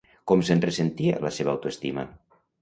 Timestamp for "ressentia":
0.65-1.19